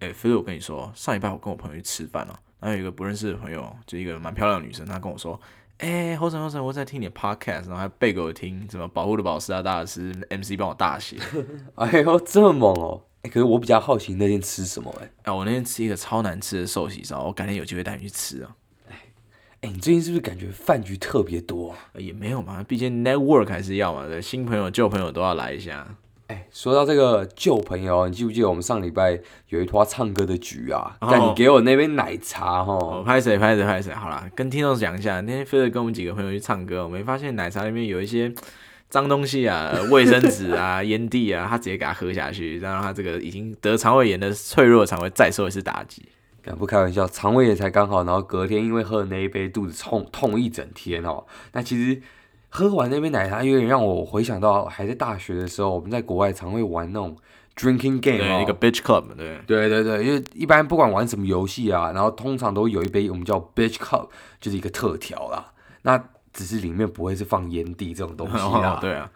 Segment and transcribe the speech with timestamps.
[0.00, 5.40] 哎、欸，菲尔，我跟你说，上礼拜我跟我朋友去吃饭哦，然后有一个不认识的朋友，就一个蛮漂亮的女生，她跟我说，
[5.78, 11.16] 哎、欸，后生后生，我在听你的 podcast，然后还背给我听，什么保护的宝石啊，大师 MC 帮我大写，
[11.76, 13.02] 哎呦，这么猛哦！
[13.22, 15.30] 可是我比较好奇那天吃什么哎、欸？
[15.30, 18.54] 啊，我那天吃一个超难吃的寿喜烧，我改天有机会带你去吃啊。
[18.88, 18.96] 哎、
[19.62, 21.78] 欸，你最近是不是感觉饭局特别多、啊？
[21.96, 25.96] 也没有嘛，毕竟 network 还是要嘛，对，新朋友旧朋友都要来一下。
[26.28, 29.18] 哎、欸，说到这个旧朋友，你记不记得我们上礼拜
[29.50, 30.96] 有一坨唱歌的局啊？
[31.00, 38.32] 但、哦、你给我那杯奶茶哦，拍谁拍谁拍谁，好啦，跟听众讲一下，那天飞儿跟我们几个朋友去唱歌，我没发现奶茶里面有一些
[38.88, 46.08] 脏东西啊，卫生纸啊，烟蒂啊，他直接给他喝下去，让他这个已经得肠胃炎的脆弱的肠胃再受一次打击。
[46.42, 51.24] 敢不开玩笑，肠胃也才刚好，然后隔天因为喝了那一杯，肚子痛痛一整天哦。
[51.52, 52.00] 那其实
[52.48, 57.16] 喝完那杯奶茶，有点让我回想到还在大学的时候，我们在国外常会玩那种
[57.54, 64.08] drinking game，对，一个 bitch club，对，对对对，因为一般不管玩什么游戏啊，然后通常都有一杯我们叫 bitch cup，
[64.40, 65.52] 就是一个特调啦。
[65.82, 69.10] 那只是里面不会是放烟蒂这种东西啦， 哦、对啊。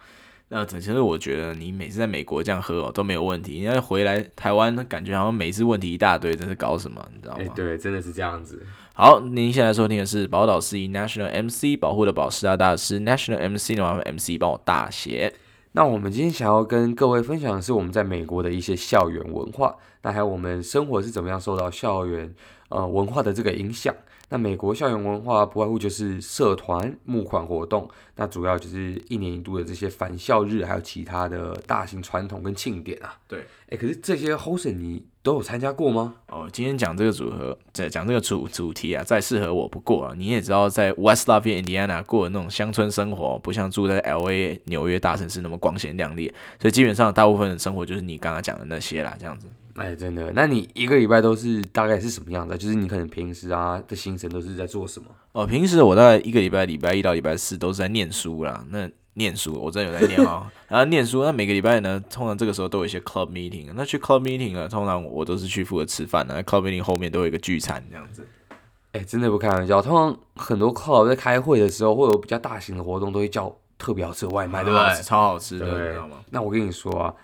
[0.52, 7.00] 那其实我觉得你每次在美国这样喝哦都没有问题，你要回来台湾，感觉好像每次问题一大堆，这是搞什么？
[7.14, 7.42] 你知道吗？
[7.44, 8.60] 欸、对，真的是这样子。
[8.92, 15.32] 好，您现在收听的是宝岛司仪 National MC 保护的宝师啊大师 National MC 的话 MC 帮我大写。
[15.70, 22.34] 那我们今天想要跟各位分享的是我们在美国的一些校园文化，那还有我们生活是怎么样受到校园
[22.70, 23.94] 呃文化的这个影响。
[24.30, 33.18] 那美国校园文化不外乎就是社团募款活动，那主要就是一年一度的这些返校日，还有其他的大型传统跟庆典啊。
[33.26, 36.14] 对，哎，可是这些 Hosen 你都有参加过吗？
[36.28, 40.14] 哦，今天讲这个组合，在讲这个主主题啊，再适合我不过啊。
[40.16, 49.48] 你也知道，在 West Lafayette Indiana 过的那种乡村生活，不像住在 LA 纽约大城市那么光鲜亮丽，所以基本上大部分的生活就是你刚刚讲的那些啦，这样子。
[49.76, 50.32] 哎，真的？
[50.34, 52.56] 那你一个礼拜都是大概是什么样的？
[52.56, 55.08] 就是你可能平时啊的行程都是在做什么？
[55.32, 58.64] 哦，平时我大概一个礼拜，礼拜一到礼拜四都是在念书啦。
[58.70, 60.50] 那念书，我真的有在念啊。
[60.68, 63.70] 然后念书，那每个礼拜呢，通常这个时候都有一些 club meeting。
[63.74, 66.42] 那去 club meeting 呢，通常我都是去负责吃饭的。
[66.44, 68.26] club meeting 后面都有一个聚餐这样子。
[68.92, 69.80] 哎，真的不开玩笑。
[69.80, 74.92] 通常很多 club 在开会的时候，会有比较大型的活动，都会叫特别好吃的外卖，对吧？
[74.94, 76.16] 超好吃的，你知道吗？
[76.30, 77.14] 那我跟你说啊。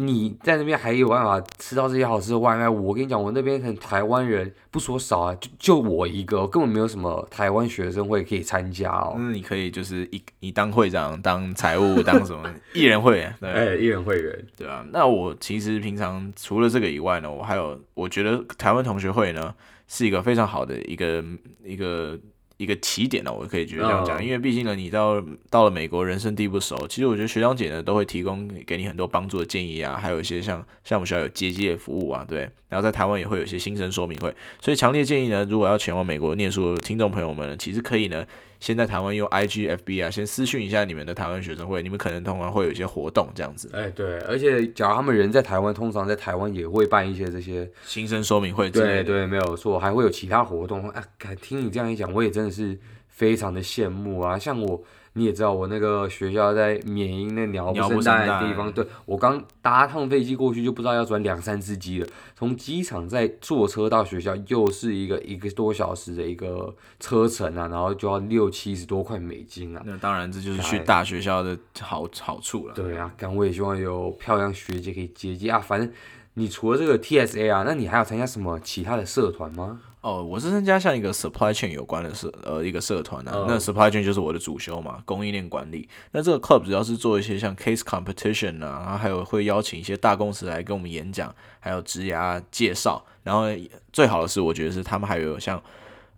[0.00, 2.68] 你在那边还有办法吃到这些好吃的外卖？
[2.68, 9.16] 我跟你讲，我那边可能台湾人不说少啊，就就我一个，根本没有什么台湾学生会可以参加哦。
[9.18, 13.34] 那你可以就是一你当会长、当财务、当什么 艺人会员？
[13.40, 14.86] 对，哎，艺人会员，对啊。
[14.92, 19.52] 那我其实平常除了这个以外呢，我还有我觉得台湾同学会呢
[19.88, 21.24] 是一个非常好的一个
[21.64, 22.16] 一个。
[22.58, 38.26] 一个起点呢，我可以觉得这样讲，因为毕竟呢，你到到了美国，人生地不熟，其实我觉得学长姐呢都会提供给你很多帮助的建议啊，还有一些像像我们学校有接机的服务啊，对，然后在台湾也会有一些新生说明会，所以强烈建议呢，如果要前往美国念书的听众朋友们呢，其实可以呢。
[38.60, 43.70] 先在台湾用 IG、FB 啊，先私讯一下你们的台湾学生会，你们可能通常会有一些活动这样子。
[43.72, 49.04] 哎，对，而且假如他们人在台湾，通常在台湾也会办一些这些新生说明会之类的。
[49.04, 50.88] 对对，没有错，还会有其他活动。
[50.90, 51.02] 哎，
[51.40, 54.82] 听你这样一讲，我也真的是非常的羡慕啊，像我。
[55.18, 62.06] 你也知道我那个学校在缅因那鸟不生蛋的地方，对，我刚搭趟飞机过去就不知道要转两三次机了。
[62.36, 69.82] 从机场再坐车到学校又是一个一个多小时的一个车程啊，然后就要六七十多块美金啊。
[69.84, 72.74] 那当然这就是去大学校的好好处了。
[72.74, 75.58] 对啊，但我也希望有漂亮学姐可以接机啊。
[75.58, 75.90] 反正
[76.38, 79.80] 你除了这个 TSA 啊，那你还有参加什么其他的社团吗？
[80.00, 85.88] 哦，我是参加像一个 supply chain 有关的社呃一个社团啊，那 supply chain 就是我的主修嘛，供应链管理。
[86.12, 93.04] 那这个 club 主要是做一些像 case competition 啊，然后还有会邀请一些大公司来跟我们演讲，还有职涯介绍。
[93.24, 93.46] 然后
[93.92, 95.60] 最好的是，我觉得是他们还有像。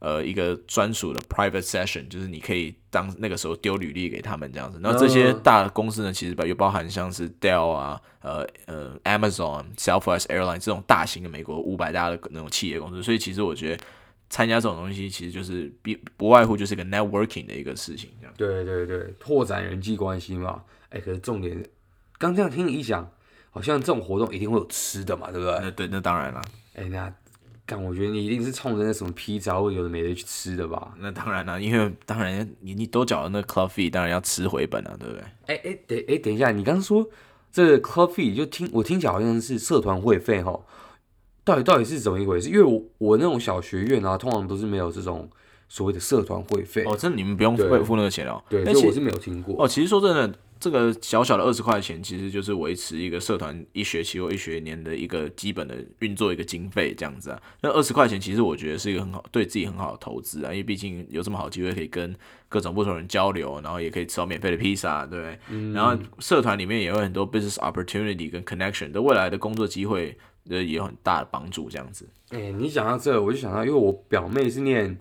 [0.01, 4.81] 呃，一个专属的 private session，就是你可以当那个时候丢履历给他们这样子。
[4.83, 13.03] 然后这些大公司呢，其实包又包含像是 Dell 啊，呃呃 Amazon、Southwest Airlines 这种大型的美国五百大的那种企业公司。
[13.03, 13.85] 所以其实我觉得
[14.31, 18.09] 参加这种东西，其实就是比不外乎就是一个 networking 的一个事情。
[18.21, 18.35] 这样。
[18.39, 20.63] 对对对，拓展人际关系嘛。
[20.89, 21.63] 哎，可是重点，
[22.17, 23.07] 刚这样听你一讲，
[23.51, 25.59] 好像这种活动一定会有吃的嘛，对不对？
[25.61, 26.41] 那对，那当然了。
[26.75, 27.13] 哎，那。
[27.73, 30.93] 但我觉得你一定是冲着那什么披萨或有的没的去吃的吧？
[30.99, 35.23] 那当然了，因为当然你你都缴了那 club fee，当然要吃回本了，对不对？
[35.47, 37.09] 哎哎，等哎等一下，你刚刚说
[37.53, 40.59] 这个 club fee 就听我听起来好像是社团会费哈，
[41.45, 42.49] 到底到底是怎么一回事？
[42.49, 45.31] 因为我我那种小学院啊，通常都是没有这种
[45.69, 46.83] 所谓的社团会费。
[46.85, 48.43] 哦，真的你们不用付付那个钱哦。
[48.49, 49.65] 对，所以我是没有听过。
[49.65, 50.37] 哦，其实说真的。
[50.61, 57.43] 这个小小的二十块钱，其实就是维持一个社团一学期或一学年的一个基本的运作一个经费这样子啊。
[57.63, 62.15] 那二十块钱其实我觉得是一个很好对自己很好的投资啊，因为毕竟有这么好机会可以跟
[62.51, 65.39] 各种不同人交流，然后也可以吃到免费的披萨，对。
[65.49, 70.15] 嗯、然后社团里面也有很多 business opportunity 跟 connection，对未来的工作机会
[70.45, 72.07] 也有很大的帮助这样子。
[72.29, 74.99] 哎、欸，你讲到这，我就想到，因为我表妹是念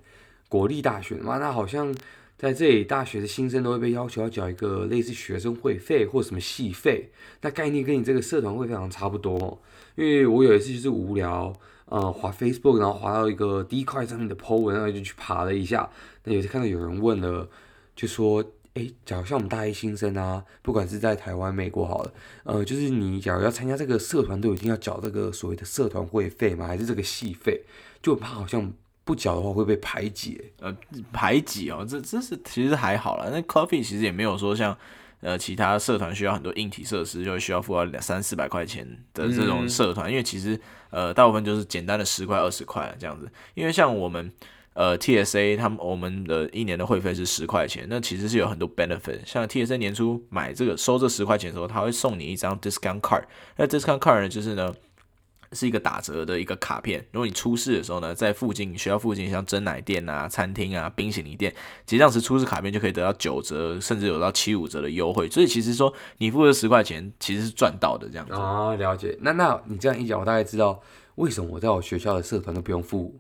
[0.48, 1.94] 国立大学的嘛，那好像。
[2.40, 9.62] 在这里，大学的新生都会被要求要缴一个类似学生会费或什么系费，那概念跟你这个社团会非常差不多。
[9.96, 11.54] 因为我有一次就是无聊，
[11.88, 15.90] 呃，滑 Facebook，然后滑到一个 D 块上面的 po 文，然后就去爬了一下。
[16.24, 17.50] 那有一次看到有人问了，
[17.94, 18.42] 就说
[18.76, 22.14] ：“诶，假如像我们大一新生啊，不管是在台湾、美国好了，
[22.46, 26.68] 呃，就是你假如要参加这个社团，都一定要缴这个所谓的社团会费吗？
[26.68, 27.64] 还是这个系费？
[28.02, 28.72] 就怕好像。”
[29.10, 30.72] 不缴的话会被排挤，呃，
[31.12, 33.26] 排挤哦，这这是其实还好啦。
[33.32, 34.78] 那 coffee 其实也没有说像
[35.22, 40.60] 呃其他社团需要很多硬体设施，就需要付到两三四百块钱的这种社团，因为其实
[40.92, 43.28] 呃大部分就是简单的十块二十块这样子。
[43.56, 44.32] 因为像我们
[44.74, 49.22] 呃 TSA 他们我们的一年的会费是十块钱，那其实是有很多 benefit。
[49.26, 53.24] 像 TSA 年初买这个收这十块钱的时候，他会送你一张 discount card。
[53.58, 54.72] 那 discount card 呢，就是呢。
[55.54, 61.54] 是一个打折的一个卡片，如果你出示的时候呢，在附近学校附近像蒸奶店啊、餐厅啊、冰淇淋店
[61.86, 65.30] 结账时出示卡片就可以得到九折，甚至有到七五折的优惠。
[65.30, 68.34] 所以其实说你付了十块钱，其实是赚到的这样子。
[68.34, 69.18] 哦，了解。
[69.22, 70.80] 那那你这样一讲，我大概知道
[71.16, 73.20] 为什么我在我学校的社团都不用付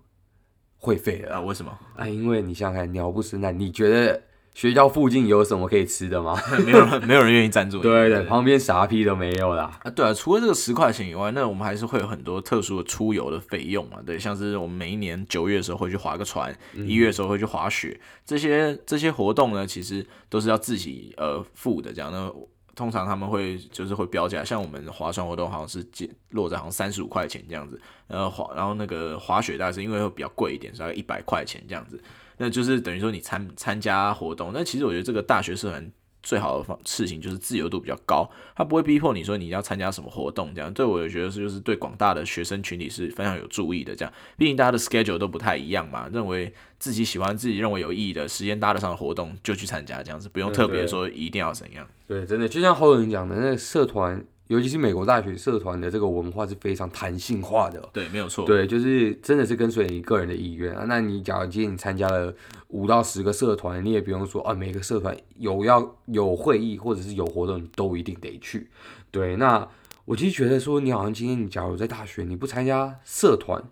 [0.77, 1.41] 会费了啊？
[1.41, 1.77] 为什么？
[1.95, 4.21] 啊，因为你想想看，鸟不生蛋，你觉得？
[4.59, 6.37] 学校附近有什么可以吃的吗？
[6.65, 7.79] 没有人， 没有人愿意赞助。
[7.79, 9.79] 对对，旁边啥屁都没有啦。
[9.83, 13.99] 啊，对啊，除了这个十块钱以外，那我们还是会有很多特殊的出游的费用嘛。
[14.05, 21.93] 对，像是我们每一年九月的时候会去划个船，一月的时候会去滑雪，这些这些活动呢，其实都是要自己呃付的。
[21.93, 22.29] 这样那，
[22.75, 25.87] 通常他们会就是会标价，像我们划船活动好像是
[26.31, 31.97] 落在好像三十五块钱这样子，然后滑然后那个滑雪大概是因为会比较贵一点，大概一百块钱这样子。
[32.41, 35.91] 那就是等于说你参参加活动，那其实我觉得这个大学社团
[36.23, 51.87] 最好的方事情就是自由度比较高，他不会逼迫你说你要参加什么活动这样，对我也觉得是就是对广大的学生群体是非常有注意的这样，毕竟大家的 schedule 都不太一样嘛，认为自己喜欢自己认为有意义的时间搭得上的活动就去参加这样子，不用特别说一定要怎样。
[52.07, 54.25] 对，真的就像后人讲的，那个社团。
[54.49, 60.85] 尤其是美国大学社团的这个文化是非常弹性化的，对，没有错，对，就是真的是跟随你个人的意愿啊。
[60.87, 62.33] 那你假如今天你参加了
[62.69, 68.67] 五到十个社团，你也不用说啊，每个社团有要有会议或者是有活动，你都一定得去。
[69.11, 69.67] 对，那
[70.05, 73.63] 我其实觉得说，你好像今天你假如在大学你不参加社团，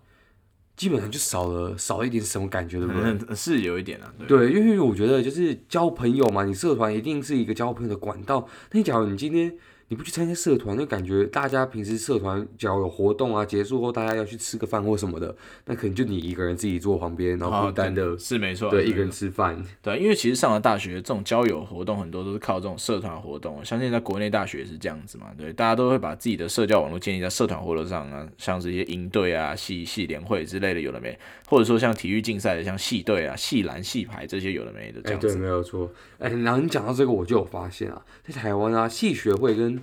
[0.76, 3.18] 基本上就少了少一点什么感觉，对不对？
[3.34, 8.48] 是有一点啊，对，对，因为我觉得就是交朋友嘛，你社团一定是一个交朋友的管道。
[8.70, 9.52] 那你假如你今天。
[9.90, 31.18] 你不去参加社团，就感觉大家平时社团只要有活动啊，结束后大家要去吃个饭或什么的，那可能就你一个人自己坐旁边，然后孤单的，是没错，对，一个人吃饭，对，因为其实上了大学，这种交友活动很多都是靠这种社团活动，相信在国内大学也是这样子嘛，对，大家都会把自己的社交网络建立在社团活动上啊，像这些营队啊、系系联会之类的，有的没？
[31.46, 35.28] 或者说像体育竞赛的，像系队啊、系篮、系排这些，有的没的这样子。
[35.28, 35.90] 欸、对，没有错。
[36.18, 39.77] 哎、欸，然后你讲到这个，我就有发现啊，在台湾啊，系学会跟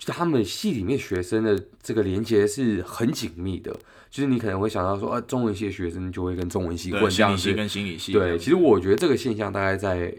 [0.00, 3.70] 就他们系里面学生的这个连接是很紧密的，
[4.08, 8.12] 就是你可能会想到说，啊，中文系的学生就会跟中文系混，这样子，心理系跟心理系。
[8.14, 10.18] 对，其实我觉得这个现象大概在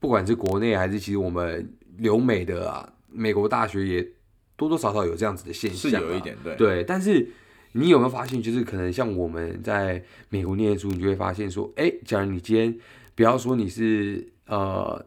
[0.00, 4.08] 不管是国内还是其实我们留美的啊，美国大学也
[4.56, 6.56] 多多少少有这样子的现象，是有一点对。
[6.56, 7.28] 对，但是
[7.72, 12.74] 你有没有发现，就是可能像我们在美国念书，你就会发现说，哎，假如你今天
[13.14, 15.04] 不要说你是呃。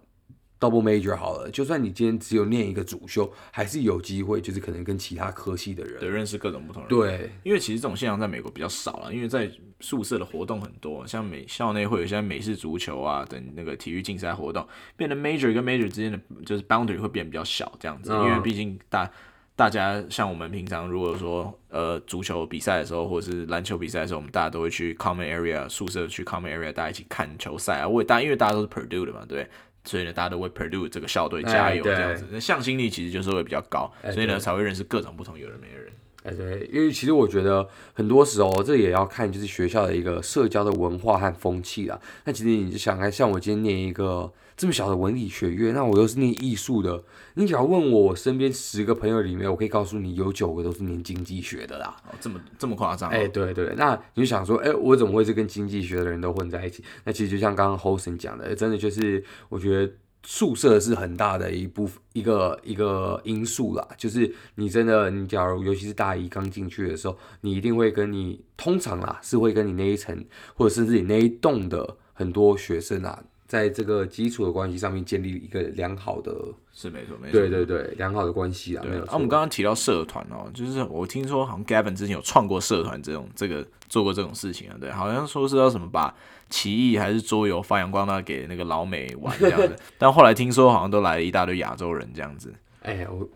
[0.62, 6.90] Double major 好了，就算你今天只有念一个主修，还是有机会，就是可能跟其他科系的人，对，认识各种不同人。
[6.90, 14.64] 对，因为其实这种现象在美国比较少了，因为在宿舍的活动很多，像美校内会有一些美式足球啊等那个体育竞赛活动，
[14.96, 19.12] 变得 major 跟 major 之间的就是 boundary 会变比较小这样子，因为毕竟大
[19.56, 29.50] 大家像我们平常如果说呃足球比赛的时候，或者是篮球比赛的时候，我们大家都会去 common area 宿舍去 common area 大家一起看球赛啊，为大因为大家都是 Purdue 的嘛，对。
[29.84, 35.92] 所以呢，大家都为 Purdue 这个校队加油，这样子，那向心力其实就是会比较高，所以呢，才会认识各种不同有的没的人。
[36.24, 42.00] 哎，对，因为其实我觉得很多时候这也要看就是学校的一个社交的文化和风气啦。
[42.26, 44.32] 那其实你就想看，像我今天念一个
[44.62, 47.04] 这么小的文理学院，那我又是念艺术的，
[47.34, 51.96] 你只要问我，我身边十个朋友里面，我可以告诉你有九个都是念经济学的啦。
[52.08, 53.10] 哦，这么这么夸张？
[53.10, 56.84] 哎，对对，那你就想说，哎，我怎么会是跟经济学的人都混在一起？
[57.06, 59.92] 那其实就像刚刚 Hosen 讲的，真的就是我觉得。
[60.24, 63.88] 宿舍是很大的一部分一个一个因素啦。
[63.98, 73.24] 就是你真的，你假如尤其是大一刚进去的时候，你一定会跟你通常啦是会跟你那一层或者甚至你那一栋的很多学生啊。
[73.52, 76.34] 在这个基础的关系上面建立一个良好的，
[76.72, 78.86] 是没错没错，对对对，良好的关系啊。
[78.90, 79.04] 没有。
[79.04, 86.16] 啊，我们刚刚提到社团哦，就是我听说好像 Gavin 之前有创过社团，这种这个做过这种事情啊，对，好像说是要什么把
[86.50, 92.54] 奇艺还是桌游发扬光大给那个老美玩这样子， 但后来听说好像都来了一大堆亚洲人这样子。
[92.84, 93.28] 哎呀，我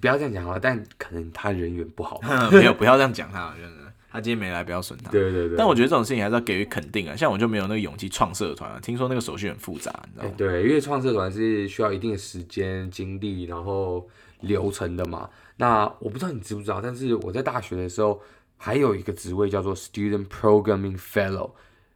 [0.00, 2.20] 不要这样讲啊，但可能他人缘不好，
[2.52, 3.81] 没有不要这样讲他，真的。
[4.12, 5.10] 他今天没来，不要损他。
[5.10, 5.56] 对对对。
[5.56, 7.16] 但我觉得这种事情还是要给予肯定啊。
[7.16, 8.78] 像我就没有那个勇气创社团啊。
[8.78, 10.34] 听说那个手续很复杂，你知道吗？
[10.36, 14.06] 对，因为创社团是需要一定的时间、精力，然后
[14.40, 15.30] 流程的嘛。
[15.56, 18.20] 那我不知道你知不知道，但是我在大学的时候
[18.58, 21.52] 还有一个职位叫做 Student Programming Fellow，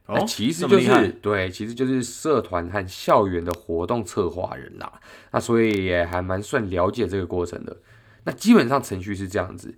[0.07, 4.91] 哦，其实就是对，其实就是社团和校园的活动策划人啦。
[5.31, 7.77] 那所以也还蛮算了解这个过程的。
[8.23, 9.75] 那基本上程序是这样子。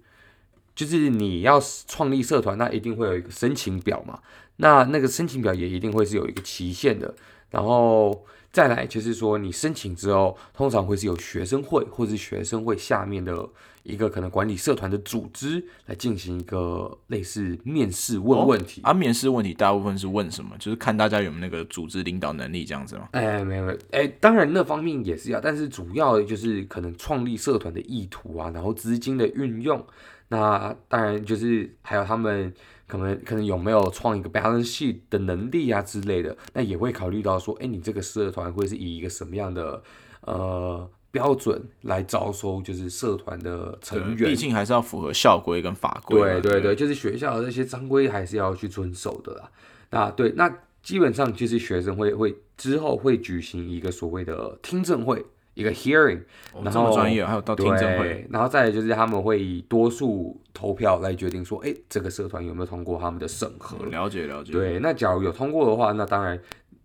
[0.75, 4.19] 就是你要创立社团，那一定会有一个申请表嘛，
[4.57, 7.13] 那那个申请表也一定会是有一个期限的，
[7.51, 13.47] 然后再来就是说你申请之后，通常会是有学生会或者是学生会下面的
[13.83, 18.81] 一个可能管理社团的组织来进行一个类似面试问问题。
[18.81, 20.55] 哦、啊，面试问题大部分是问什么？
[20.59, 23.09] 就是看大家有没有那个组织领导能力这样子吗？
[23.11, 29.85] 哎，没有没有，哎，当然那方面也是要，但是主要就是可能创立社团的意图啊，然后资金的运用。
[30.31, 32.53] 那当然就是还有他们
[32.85, 39.81] 可能可能有没有创一个 balance sheet 的能力啊之类的，那也会考虑到说，哎，你这个社团会是以一个什么样的
[40.21, 46.21] 呃标准来招收，就是社团的成员，毕竟还是要符合校规跟法规。
[46.21, 49.51] 对对对，就是学校的这些章规还是要去遵守的啦。
[49.91, 55.25] 那对，那基本上就是学生会会之后会举行一个所谓的听证会。
[55.55, 56.21] 一个 hearing，
[56.63, 63.83] 然后专业还有到听证会，然后再来就是他们会以多数投票来决定说，哎，这个社团有没有通过他们的审核？
[63.87, 64.53] 了解了解。
[64.53, 66.39] 对，那假如有通过的话，那当然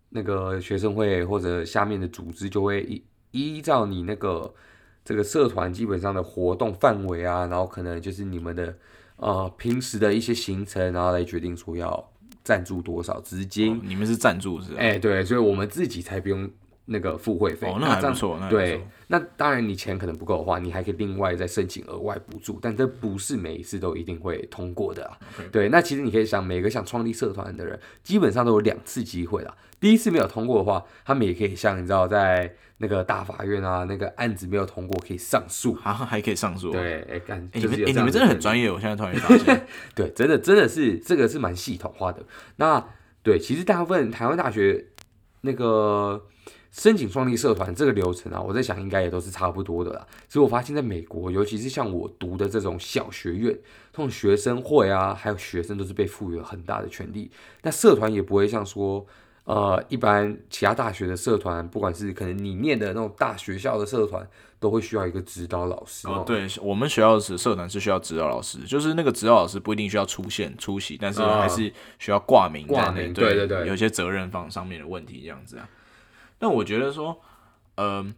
[0.09, 3.01] 那个学生会或者下面的组织就会依
[3.35, 4.53] 依照你那个
[5.03, 8.75] 这个社团基本上的活动范围啊，然后可能就是你们的
[9.17, 12.11] 呃平时的一些行程，然后来决定说要
[12.43, 13.73] 赞助多少资金。
[13.73, 14.77] 哦，你们是赞助是吧？
[14.79, 16.49] 哎，对，所以我们自己才不用。
[16.85, 18.37] 那个付会费，哦，那还不错。
[18.39, 25.17] 那对，那当然你钱可能不够的话，你还可以另外再申请额外补助，但这不是每一次都一定会通过的啊。
[25.51, 29.55] 对，那其实你可以想，每个想创立社团的人，基本上都有两次机会啦。
[29.79, 36.71] 第一次没有通过的话，他们也可以像你知道，在那个大法院啊，那个案子没有通过，可以上诉啊，还可以上诉。
[36.71, 39.65] 对，哎、干，你们哎，你们真的很专业，我现在突然 发现，
[39.95, 42.23] 对，真的真的是这个是蛮系统化的。
[42.57, 42.85] 那
[43.23, 44.85] 对，其实大部分台湾大学
[45.41, 46.27] 那个。
[46.75, 50.05] 申请创立社团这个流程啊，我在想应该也都是差不多的啦。
[50.27, 53.57] 所以我发现在美国，尤其是像我读的这种小学院，
[53.93, 57.31] 这种学生会啊，还有学生都是被赋予了很大的权利。
[57.61, 59.05] 那社团也不会像说，
[59.45, 64.27] 呃，一般其他大学的社团，不管是可能你念的那种大学校的社团，
[64.59, 66.09] 都会需要一个指导老师。
[66.09, 72.67] 哦，对，我们学校的社团是需要指导老师，就是那个指导老师不一定需要出现出席，但是还是需要挂名。
[72.67, 75.69] 挂名，对对对，有些责任方上面的问题这样子啊。
[76.37, 77.19] 但我觉得说，
[77.75, 78.13] 嗯、呃，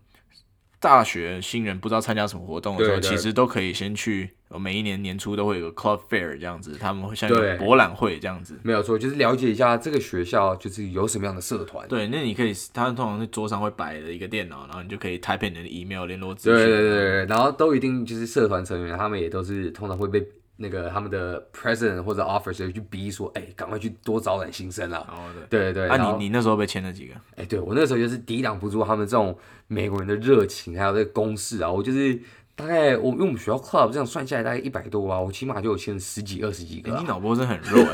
[0.80, 4.32] 大学新人不知道参加什么活动的时候，其实都可以先去。
[4.58, 8.58] 每一年年初都会有个 club fair 这样子，他们会像一个博览会这样子。
[8.64, 11.86] 没有错，就是了解一下这个学校就是有什么样的社团。
[11.90, 16.58] 对，那你可以，他通常是桌上会摆了一个电脑，然后你就可以 type in 你的 email 联络资讯。
[16.58, 20.26] 对对对对，然后都一定就是社团成员，他们也都是通常会被。
[20.58, 25.06] 那个他们的 president 或者 officer 去逼说，哎、欸，赶快去多招揽新生啊！
[25.10, 25.88] 哦，对对对。
[25.88, 27.14] 啊，你你那时候被签了几个？
[27.36, 29.38] 哎、欸，对我那时候就是抵挡不住他们这种
[29.68, 31.72] 美国人的热情，还有这个攻势啊！
[31.72, 32.20] 我就是
[32.58, 37.02] 大概我因为我们学校 club 这样算下来大概一百多啊，我起码就有签十几二十几个、啊欸。
[37.02, 37.86] 你脑波真的很弱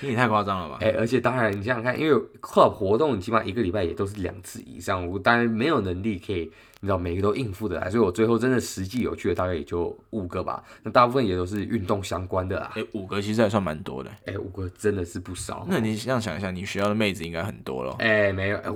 [0.00, 0.76] 你也太夸张了吧？
[0.84, 6.52] 哎、欸，而且当然你想想看，因为 club 活动你起码一个礼拜也都是两次以上，我当然没有能力可以。
[6.84, 10.60] 你知道每个都应付得来，所以我最后真的实际有去的大概也就五个吧。
[10.82, 12.72] 那大部分也都是运动相关的啦。
[12.74, 14.10] 哎、欸，五个其实还算蛮多的。
[14.26, 15.64] 哎、欸，五个真的是不少。
[15.70, 17.94] 那你这样想一下，你学校的妹子应该很多咯。
[18.00, 18.58] 哎、欸，没有。
[18.58, 18.72] 哎，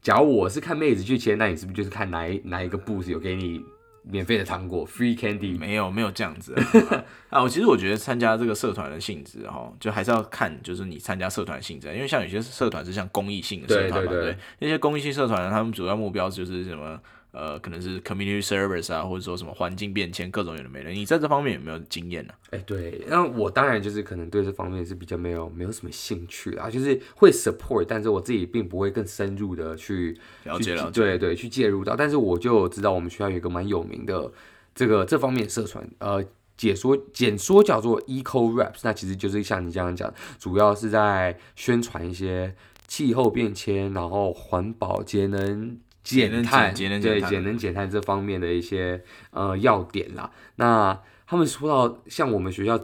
[0.00, 3.62] 假如我是看妹子去签，那你是不是就是看哪一哪一个 booth 有给你
[4.02, 5.58] 免费的糖果，free candy？
[5.58, 7.04] 没有，没有这样子啊。
[7.30, 17.00] 啊，我其实我觉得参加这个社团的性质哈，就还是要看就是你参加社团性质，因为像有些社团是像公益性的社团嘛，对，对，对，对，那些公益性社团他们主要目标就是什么？
[17.32, 20.90] 呃，可能是 community service 啊，或者说什么环境变迁，各种有的没的。
[20.90, 22.34] 你在这方面有没有经验呢？
[22.50, 31.96] 哎，对，那我当然就是可能对这方面是比较没有没有什么兴趣啊，就是会 support，但是我自己并不会更深入的去了解了解，对对，去介入到。
[31.96, 34.30] 但是我就知道我们学校有一个蛮有名的
[34.74, 36.22] 这个这方面社团，呃，
[36.58, 42.54] 解说简说叫做 Eco Raps，那其实就是像你这样讲，主要是在宣传一些
[42.86, 45.78] 气候变迁，然后环保节能。
[46.02, 50.30] 减碳，节能对节能减碳这方面的一些呃要点啦。
[50.56, 52.78] 那他们说到像我们学校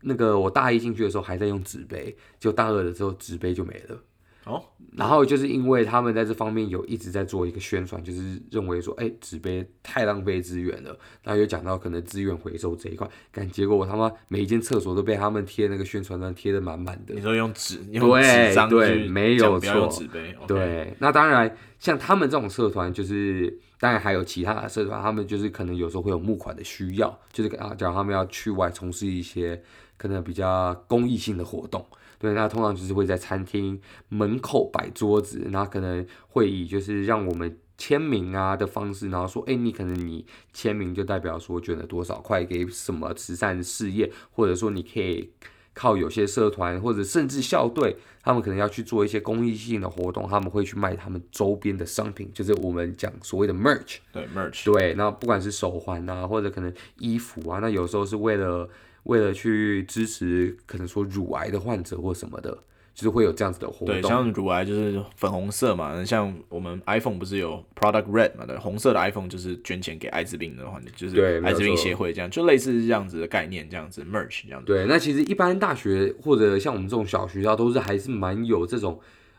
[0.00, 4.02] 那个，我大一进去的时候还在用纸杯，就大二的时候纸杯就没了。
[4.46, 4.62] 哦，
[4.94, 10.94] 然后就是因为他们在这方面有一直在做一个宣传，就是认为说，哎，纸杯太浪费资源了。
[11.22, 17.14] 然后又讲到可能资源回收这一块，但结果我他妈每一间厕所都被他们贴那个宣传单贴的满满的。
[17.14, 19.88] 你说用纸，用纸张对对，没有错。
[19.88, 20.94] 纸杯，对。
[20.98, 29.62] 那当然，像他们这种社团，就是当然还有其他的社团，他们就是可能有时候会有募款的需要，就是啊，假如他们要去外从事一些
[29.96, 31.84] 可能比较公益性的活动。
[32.24, 33.78] 对，那通常就是会在餐厅
[34.08, 45.30] 门口摆桌子，然后可能会以就是让我们签名啊的方式，然后说，哎，你可能你签名就代表说捐了多少块给什么慈善事业，或者说你可以
[45.74, 53.98] 靠有些社团或者甚至校队，他们可能要去做一些公益性的活动，他们会去卖他们周边的商品，就是我们讲所谓的 merch。
[54.10, 54.64] 对，merch。
[54.64, 58.66] 对，那不管是手环啊，或者可能衣服啊，那有时候是为了。
[59.04, 62.50] 为了去支持可能说乳癌的患者或什么的，
[62.94, 63.86] 就是会有这样子的活动。
[63.86, 68.46] 对，像乳癌就是粉红色嘛，像我们 iPhone 不是有 Product Red 嘛？
[68.46, 74.66] 对，红色的 iPhone 就是捐钱给艾滋病的患者，就是艾滋病协会这样，就类似这样子的概念，这样子 merch 这样子。
[74.66, 78.98] 对，那其实一般大学或者像我们这种小学校，都是还是蛮有这种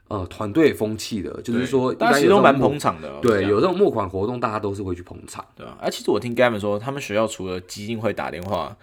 [0.09, 3.19] 呃团队风气的，就是说大家其实都蛮捧场的。
[3.21, 5.75] 对，有这种募款活动，大家都是会去捧场，对啊。
[5.81, 8.77] 而其实我听 Gavin 说，他们学校除了基金会打电话。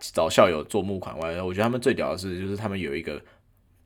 [0.00, 3.20] 找校友做募款外，我觉得他们最屌的是，就是他们有一个，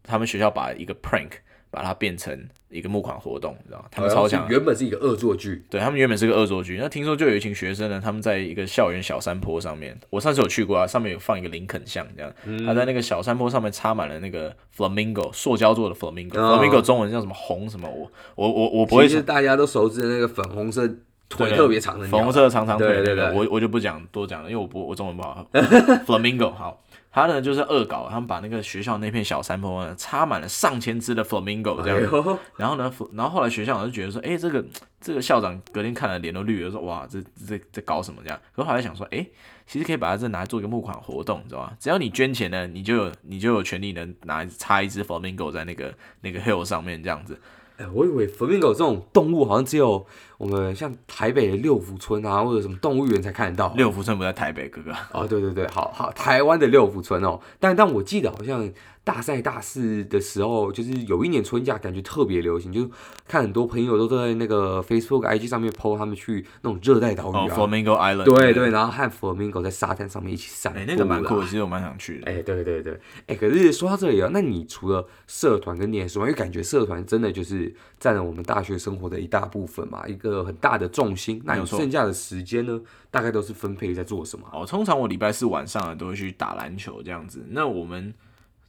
[0.02, 1.30] 他们学校把一个 prank
[1.70, 2.38] 把它变成
[2.68, 3.86] 一个募款活动，你知道吗？
[3.90, 6.76] 他们超强，原本是一个恶作剧，对他们原本是个恶作剧。
[6.78, 17.88] 那听说就有一群学生呢，他们在一个校园小山坡上面，我上次有去过啊，上面有放一个林肯像这样，嗯、他在那个小山坡上面插满了那个 flamingo，塑胶做的 flamingo，flamingo、哦、中文叫什么红什么？
[17.88, 20.86] 我我我我不会，其实大家都熟知的那个粉红色。
[21.36, 25.46] 腿特别长的，粉红色的长长腿，对对对，我我就不讲多讲了，因为我不我中文不好。
[26.06, 34.64] Flamingo 好，他呢就是恶搞，他们把那个学校那片小山坡呢插满了上千只的 Flamingo 这样，哎、然后呢，然后后来学校就觉得说，哎、欸，这个
[35.00, 38.38] 这个校长隔天看了脸都绿了，说哇，这这这搞什么这样？
[38.54, 39.30] 后来想说，哎、欸，
[39.66, 41.72] 其实可以把它这拿来做一个募款活动，你知道吗？
[41.78, 47.40] 只要你捐钱呢，你就有你就有权利能拿插一只 Flamingo 在那个那个 hill 上面这样子。
[47.82, 50.06] 哎，我以为 Flamingo 这种动物好像只有
[50.38, 53.74] 我们像台北的六福村啊，或者什么动物园才看得到。
[53.76, 54.92] 六福村不在台北，哥哥。
[55.12, 58.70] 哦，对对对，好好，台湾的六福村哦，但但我记得好像。
[59.04, 62.88] 大三大四的时候，就是有一年春假，感觉特别流行，就
[63.26, 72.30] 看很多朋友都在那个 Facebook、IG 上面 po 他们去那种热带岛屿啊、oh，Flamingo Island，对对，对，然后和 Flamingo 在沙滩上面一起散步，那个蛮酷，其实我蛮想去的。
[72.30, 81.42] 哎、欸，对对对，哎、欸，可是说到这里啊，那你除了社团跟念书，因为感觉社团真的就是占了我们大学生活的一大部分嘛，一个很大的重心。
[81.44, 84.46] 那你剩下的时间呢，大概都是分配在做什么？
[84.52, 87.44] 哦，通常我礼拜四晚上都会去打篮球这样子。
[87.50, 88.14] 那我们。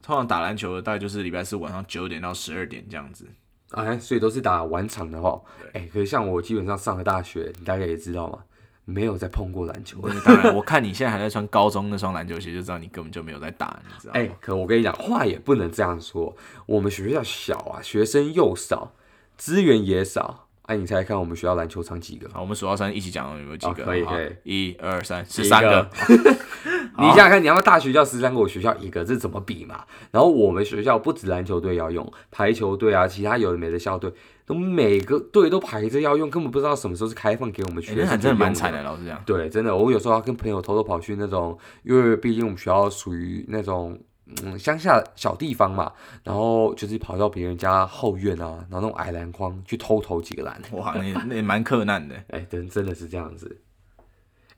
[0.05, 3.25] 通常打篮球的大概就是礼拜四晚上九点到十二点这样子，
[3.71, 5.41] 哎，所以都是打晚场的齁。
[5.71, 8.39] 哎对，可是像我基本上上了大学，你大概也知道嘛，
[8.83, 10.01] 没有再碰过篮球。
[10.25, 14.19] 当然，我看你现在还在穿高中那双篮球鞋，就知道你根本就没有在打，你知道吗？
[14.19, 16.35] 哎，可我跟你讲，话也不能这样说。
[16.65, 18.93] 我们学校小啊，学生又少，
[19.37, 20.47] 资源也少。
[20.63, 22.29] 哎，你猜猜看，我们学校篮球场几个？
[22.33, 23.83] 好，我们数到三一起讲，有没有几个？
[23.83, 25.89] 可以可以，一二三，十三个。
[26.95, 29.83] 你想想看，你要大学校十三个，我学校一个，这怎么比嘛？
[30.11, 34.13] 然后我们学校不止篮球队要用，排球队啊，其他有的没的校队，
[34.45, 38.07] 都每个队都排着要用，根本不知道什么时候是开放给我们学生。
[38.07, 39.19] 欸、真的蛮惨的，老师这样。
[39.25, 43.99] 对，真的，我有时候要跟朋友偷偷跑去那种，因为毕竟我们学校属于那种
[44.43, 45.91] 嗯乡下小地方嘛，
[46.23, 50.61] 然后就是跑到别人家后院啊，然后那种矮篮筐去偷投几个篮。
[50.73, 52.13] 哇，那那也蛮克难的。
[52.29, 53.61] 哎、欸，真真的是这样子。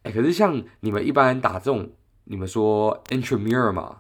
[0.04, 1.89] 哎、欸，可是像你们一般打这种。
[2.25, 3.97] 你们说 intramural 嘛，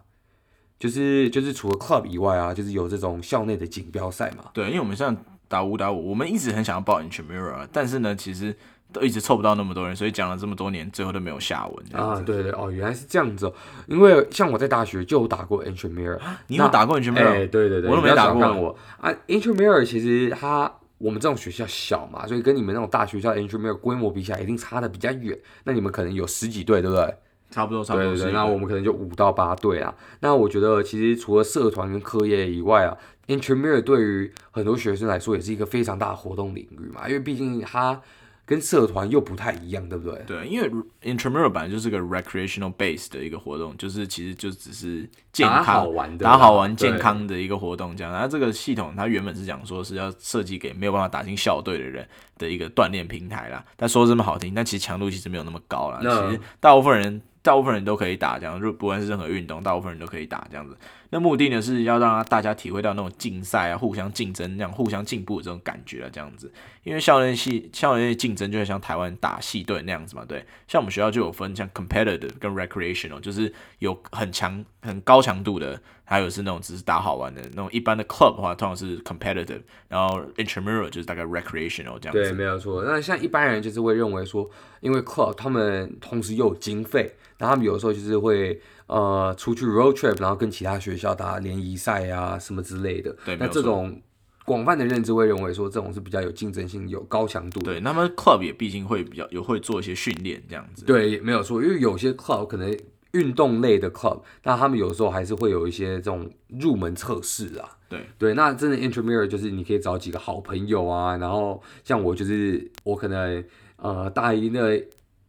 [0.77, 4.45] 就是就是除了 club 以外啊，就是有这种校内的锦标赛嘛。
[4.53, 5.15] 对，因为我们像
[5.47, 8.55] 打五打五，我们一直很想要报 intramural，但是呢，其实
[8.91, 11.85] 都一直凑不到那么多人，所以讲了这么多年，最后都没有下文。
[11.93, 13.53] 啊，对对哦，原来是这样子哦。
[13.87, 17.27] 因为像我在大学就有打过 intramural，你有打过 intramural？
[17.27, 18.41] 哎，对对对，我都没打过。
[18.53, 25.37] 我啊，intramural 其实它我们这种学校小嘛，所以跟你们那种大学校 intramural 规模比起来，一定差的比较远。
[25.65, 27.15] 那你们可能有十几队，对不对？
[27.55, 28.11] 差不多，差不多。
[28.11, 29.95] 对对对，那我们可能就五到八队啊。
[30.19, 38.01] 那我觉得其实除了社团跟课业以外啊，intramural 对于很多学生来说也是一个非常大的活动领域嘛，因为毕竟它。
[38.47, 40.21] 跟社团又不太一样，对不对？
[40.27, 40.69] 对，因为
[41.01, 48.13] intramural 本来就是个 recreational base 的一个活动，就是其实就只是健康、打好玩的、打好玩、健康的一个活动这样。
[48.13, 53.65] 然后这个系统它原本是讲说是要设计给没有办法打进校队的人的一个锻炼平台啦。
[53.75, 55.99] 但说这么好听，但其实强度其实没有那么高啦。
[56.03, 57.19] 其实大部分人。
[57.45, 60.75] 大部分人都可以打这样，就不管是任何运动，大部分人都可以打这样子。
[61.15, 66.51] 那目的呢，是要让大家体会到那种竞赛啊、互相竞争、那样互相进步的这种感觉啊，这样子。
[66.83, 70.45] 因为校园系、校内竞争就会像台湾打系队那样子嘛，对。
[70.67, 77.69] 像我们学校就有分像 competitive 跟 recreational，就是有很强、很高强度的，还有是那种只是打好玩的那种。
[77.71, 82.21] 一般的 club 的话，通常是 competitive，然后 intramural 就是大概 recreational 这样子。
[82.21, 82.83] 对，没有错。
[82.83, 84.49] 那像一般人就是会认为说，
[84.81, 87.15] 因为 club 他们同时又有经费。
[87.37, 93.15] 那他们有的时候就是会呃出去 road trip，然后跟其他学校打联谊赛啊什么之类的。
[93.25, 94.01] 对，那这种
[94.45, 97.73] 广泛的认知会认为说，这种是比较有竞争性、有高强度的。
[97.73, 100.85] 对，那么 club 也毕竟会比较有会做一些训练这样子。
[100.85, 102.77] 对，没有错，因为有些 club 可能
[103.13, 107.77] 运动类的 club，那他们有时候还是会有一些这种入门测试啊。
[107.89, 113.43] 对对，那真的 intramural 就是你可以找几个好朋友啊，然后像我就是我可能
[113.77, 114.83] 呃大一的。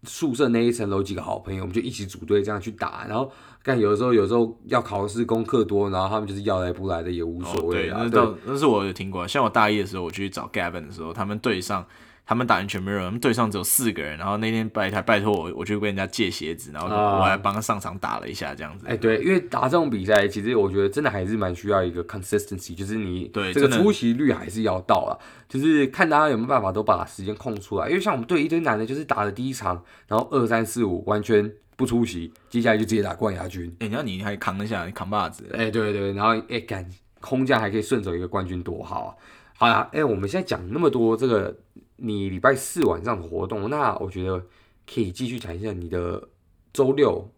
[0.07, 3.31] 宿舍那一层楼几个好朋友，我们就一起组队这样去打，然后
[3.63, 8.03] 看有的时候有时候要考试功课多，然后他们就是要来不来的也无所谓啊。
[8.03, 11.85] 哦、对，那那是我有听过，像我大一的时候我去找 Gavin 的时候，他们队上。
[12.29, 18.85] 他们打 intramural，他们队上只有四个人，然后那天拜他拜托我，我去跟人家借鞋子，然后我还帮他上场打了一下，这样子。
[18.89, 25.17] 哎、嗯，对，因为打这种比赛，其实我觉得真的还是蛮需要一个 consistency，就是你对这个出席率还是要到了，
[25.49, 27.89] 就是看大家有没有办法都把时间空出来。
[27.89, 33.73] 因为像我们队一堆男的，就是打了第一场，然后二三四五完全不出席，接下来就直接打冠亚军。
[33.79, 35.45] 哎，然后你还扛得下，你扛把子。
[35.55, 36.85] 哎，对对，然后哎，干
[37.21, 39.15] 空降还可以顺走一个冠军，多好啊！
[39.59, 41.57] 好呀，哎，我们现在讲那么多这个。
[41.97, 44.39] 你礼拜四晚上的活动，那我觉得
[44.87, 46.29] 可以继续讲一下你的
[46.73, 47.29] 周六、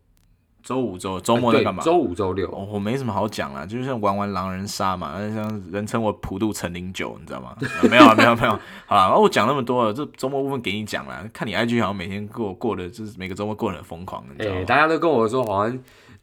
[0.63, 1.83] 周五、周周末在干嘛？
[1.83, 7.57] 周五、周六，我没什么好讲啦，就是像玩玩狼人杀嘛，像人称我普渡陈零九，你知道吗？
[7.89, 8.59] 没有啊，没有没有。
[8.87, 11.29] 好了，我讲那么多了，这周末部分给你讲了。
[11.33, 14.61] 看你 IG 好像每天过过的，就是每个周末过得很疯狂，你知道吗？
[14.61, 15.79] 欸，大家都跟我说好像。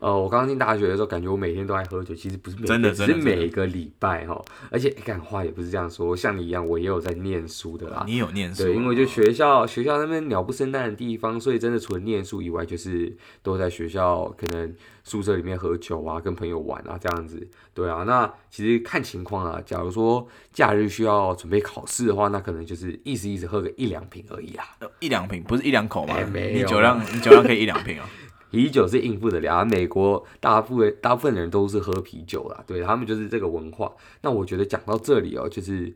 [0.05, 4.39] 呃，我刚刚进大学的时候，感觉我每天都在喝酒，其实不是每天，真的，真的，是每个礼拜哈。
[4.69, 8.03] 而且，干话也不是这样说，像你一样，我也有在念书的啦。
[8.05, 8.65] 你有念书？
[8.65, 14.71] 对，因为就学校学校那边鸟不生蛋的地方，所以真的除了念书以外，就是都在学校可能
[15.03, 17.47] 宿舍里面喝酒啊，跟朋友玩啊这样子。
[17.73, 24.65] 对啊，那其实看情况啊，假如说假日需要准备考试的话，那可能就是意思意思喝个一两瓶而已啊。
[24.99, 26.13] 一两瓶不是一两口吗？
[26.13, 28.07] 欸、没有，你酒量你酒量可以一两瓶啊。
[28.55, 33.91] 啤酒是应付得了，美国大部分大部分人都是喝啤酒啦，对，他们就是这个文化。
[34.21, 35.87] 那我觉得讲到这里哦、喔，就是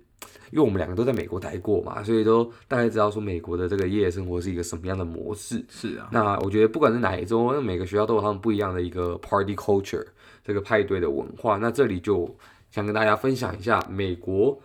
[0.51, 5.63] 因为我们两个都在美国待过嘛，所以都大概知道说美国的这个夜生活是一个什么样的模式。
[5.69, 10.05] 是啊，那我觉得不管是哪一州，那每个学校都有他们不一样的一个 party culture，
[10.43, 11.57] 这个派对的文化。
[11.57, 12.35] 那这里就
[12.71, 14.59] 想跟大家分享一下美国。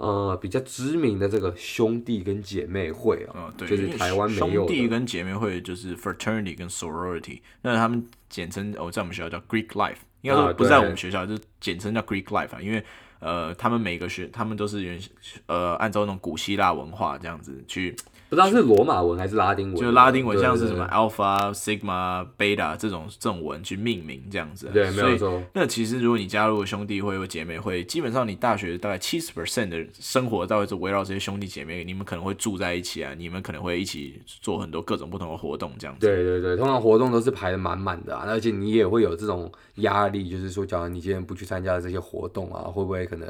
[0.00, 12.82] 呃，比较知名的这个兄弟跟姐妹会啊，哦、对，就是台湾没有兄弟跟姐妹会就是 fraternity 跟 sorority，那他们简称哦，在我们学校叫 Greek life，应该说不在我们学校，啊、就是简称叫 Greek life 啊，因为
[13.18, 14.98] 呃，他们每个学，他们都是原
[15.44, 17.94] 呃按照那种古希腊文化这样子去。
[18.30, 24.70] 不知道是罗马文还是拉丁文，就拉丁文，像是什么 alpha、sigma、beta 这种这种文去命名这样子。
[24.72, 25.42] 对，没有错。
[25.52, 36.06] 那其实如果你加入兄弟会或姐妹会，基本上你大学大概七十 percent 的生活大概是围绕这些兄弟姐妹，你们可能会住在一起啊，你们可能会一起做很多各种不同的活动这样子。
[36.06, 43.28] 对对对，通常活动都是排的满满的啊，而且你也会有这种压力，就是说，假如你今天不去参加这些活动啊，会不会可能？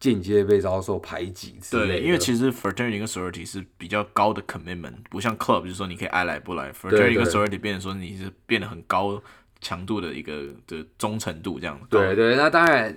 [0.00, 1.98] 间接被遭受排挤之类的。
[1.98, 6.72] 对，因为其实 fraternity 跟 sorority 是比较高的 commitment，不像 club，就是说你可以爱来不来。
[6.72, 9.22] fraternity 跟 sorority 变成说你是变得很高
[9.60, 11.80] 强度的一个的忠诚度这样。
[11.88, 12.92] 对对，那当然。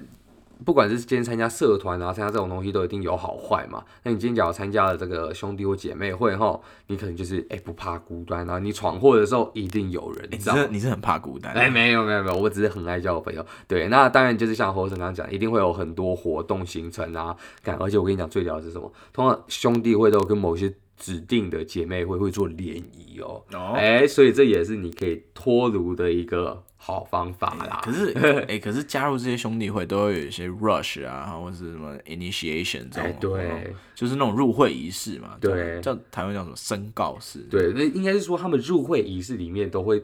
[0.66, 3.84] 不管是今天参加社团啊，参加这种东西都一定有好坏嘛。
[4.04, 10.28] 那你今天假如参加了这个兄弟或姐妹会哈，你可能就是哎、欸、不怕孤单啊，你闯祸的时候一定有人。
[10.32, 11.54] 你知道、欸、你是很怕孤单？
[11.54, 13.46] 哎、欸，没有没有没有，我只是很爱交朋友。
[13.68, 17.36] 对，那当然就是像侯生刚刚讲，一定会有很多活动行程啊。
[17.62, 18.92] 干，而且我跟你讲最屌的是什么？
[19.12, 23.76] 通常兄弟会都跟某些指定的姐妹会会做联谊哦，哎、oh.
[24.02, 27.80] 欸，所以这也是你可以脱炉的一个好方法啦。
[27.82, 28.12] 欸、可是，
[28.44, 35.38] 哎、欸，可是加入这些兄弟会都会有一些 rush 啊，或者是什么 initiation 这种，欸、对，就是那种入会仪式嘛。
[35.40, 37.40] 对，叫台湾叫什么申告式？
[37.50, 40.04] 对，那应该是说他们入会仪式里面都会，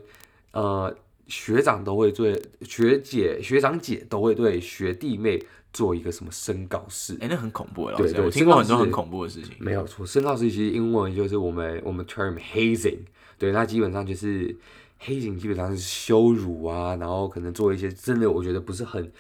[0.54, 0.96] 呃，
[1.28, 5.44] 学长都会对学姐、学长姐都会对学弟妹。
[5.72, 7.14] 做一个什么申告式？
[7.22, 9.54] 哎、欸，那很恐怖哎，对，对对，我听过很多很恐怖的事情。
[9.60, 12.98] 没有错，申告式其实英文就是我们我们 term hazing，
[13.38, 14.58] 对，那基本上就是
[15.04, 19.12] hazing，基本上是羞辱啊，然后可能做一些真的我觉得不是很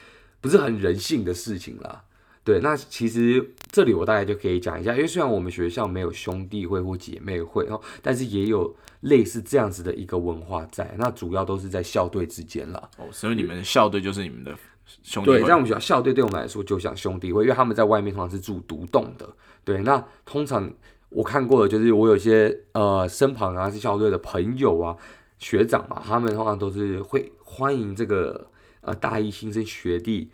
[0.42, 2.04] 不是很人性的事情啦。
[2.44, 12.90] 对，那其实这里我大概就可以讲一下，因为虽然我们学校没有兄弟会或姐妹会哦，但是也有类似这样子的一个文化在，那主要都是在校队之间啦。
[12.98, 14.56] 哦，所以你们的校队就是你们的。
[15.04, 15.38] 兄弟会。
[15.38, 19.30] 对，在我们学校校队对我们来说就像兄弟会，因为他们在外面通常是住独栋的。
[19.64, 20.68] 对，那通常
[21.10, 24.98] 我看过的就是我有些呃身旁啊是校队的朋友啊
[25.40, 30.30] 学长嘛，他们通常都是会欢迎这个呃大一新生学弟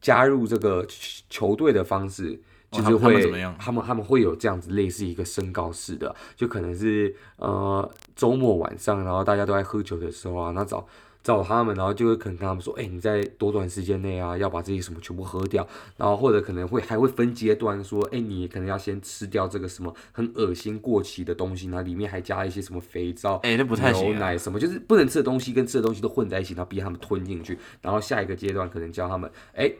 [0.00, 0.86] 加入这个
[1.28, 3.56] 球队的方式，就是会、哦、他们怎么样？
[3.58, 10.86] 他们他们会有这样子类似一个升高式的，就可能是呃周末晚上，然后大家都在喝酒的时候啊，那找。
[11.26, 29.76] 找他们，然后就会可能跟他们说，哎、欸，你在多短时间内啊，要把这些什么全部喝掉，然后或者可能会还会分阶段说，哎、欸，你可能要先吃掉这个什么很恶心过期的东西，然后里面还加一些什么肥皂，哎、欸，那不太行、啊，牛奶什么，就是不能吃的东西跟吃的东西都混在一起，然后逼他们吞进去，然后下一个阶段可能教他们，哎、欸，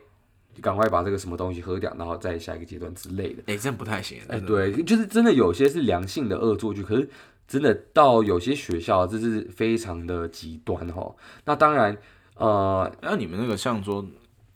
[0.61, 7.09] 赶快把这个什么东西喝掉，然后再下一个阶段之类的，哎、欸，这样不太行，哎、欸，对，就是真的有些是良性的恶作剧，可是。
[7.47, 11.15] 真的到有些学校，这是非常的极端哈。
[11.45, 11.97] 那当然，
[12.35, 14.05] 呃，那你们那个像说，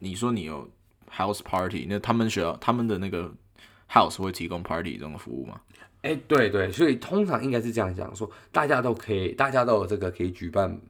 [0.00, 0.68] 你说你有
[1.08, 3.32] house party，那他们学校他们的那个
[3.88, 5.60] house 会提供 party 这种服务吗？
[6.02, 10.80] 哎、欸，对对，所以通常应该是这样讲，说大家都可以，大家都有这个可以举办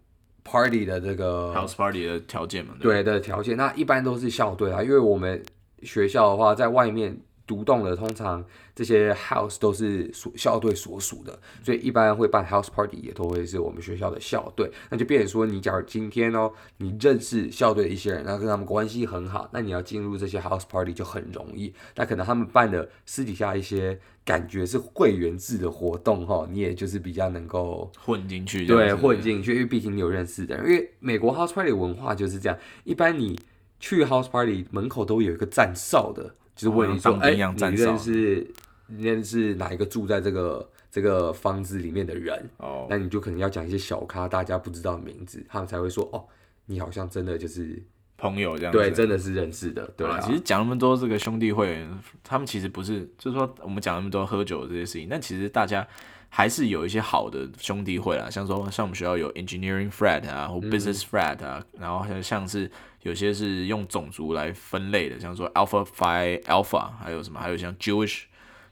[0.43, 2.75] party 的这个 house party 的条件嘛？
[2.81, 5.43] 对，对的条件，那一般都是校队啊，因为我们
[5.83, 7.21] 学校的话，在外面。
[7.51, 8.45] 独栋的通常
[8.77, 14.71] 这些 house 都是所校队所属的，所以一般会办 house party 也都会是我们学校的校队。
[14.89, 21.75] 那就变成说，你假如今天哦，你认识校队一些人，然后跟他们关系很好，那你要进入这些 house party 就很容易。
[21.97, 28.65] 那可能他们办的私底下一些感觉是会员制的活动哈，你也就是比较能够混进去。
[28.65, 30.65] 对，混进去，因为毕竟你有认识的人。
[30.71, 33.37] 因为美国 house party 文化就是这样，一般你
[33.81, 36.37] 去 house party 门口都有一个站哨的。
[36.61, 38.47] 就是问你说，哎、欸，你认识
[38.87, 42.49] 你认识哪一个住在这个这个房子里面的人？
[42.59, 46.23] 哦，那你就可能要讲一些小咖，大家不知道的名字，他们才会说，哦，
[46.67, 47.83] 你好像真的就是
[48.21, 48.79] 朋友这样子。
[48.79, 49.87] 对，真的是认识的。
[49.97, 51.85] 对啊，其实讲那么多这个兄弟会，
[52.23, 55.87] 他们其实不是，就是说我们讲那么多喝酒这些事情，但其实大家
[56.29, 62.71] 还是有一些好的兄弟会啦，像说像我们学校有 engineering frat 啊，或 business frat 啊，嗯、然后还有像是。
[63.03, 67.41] 有些是用种族来分类的，像说 Alpha Phi Alpha，还有什么？
[67.41, 68.25] 还有像 Jewish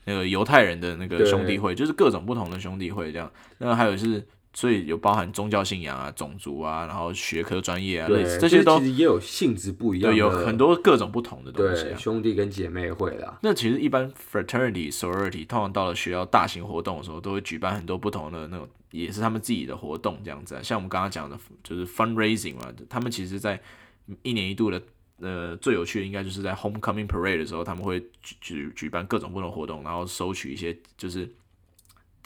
[0.05, 3.33] 那个犹太人的那个兄弟会，就是各种不同的兄弟会这样。
[3.57, 4.23] 那还有是，
[4.55, 11.89] 所以有包含宗教信仰啊、种族啊，然后学科专业啊，类似这些都其实也有性质不一样，对，有很多各种不同的东西啊。
[11.91, 13.39] 对，兄弟跟姐妹会啦。
[13.43, 20.63] 那其实一般 Fraternity Sorority 通常到了学校大型活动的时候，都会举办很多不同的那种，也是他们自己的活动这样子啊。
[20.63, 23.61] 像我们刚刚讲的，就是 Fundraising 嘛，他们其实在
[24.23, 24.83] 一年一度的，
[25.21, 31.31] 呃，最有趣的应该就是在 Homecoming Parade 的时候，他们会举举举办各种不同活动，然后收取一些，就是